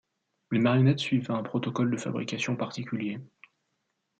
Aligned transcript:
Les 0.51 0.57
marionnettes 0.57 0.97
suivent 0.97 1.29
un 1.29 1.43
protocole 1.43 1.91
de 1.91 1.97
fabrication 1.97 2.55
particulier. 2.55 3.19